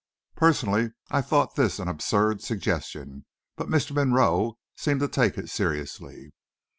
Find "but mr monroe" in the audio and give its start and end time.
3.55-4.57